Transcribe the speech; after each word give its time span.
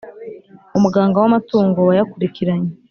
Umuganga 0.77 1.15
w 1.19 1.25
amatungo 1.29 1.79
wayakurikiranye 1.87 2.71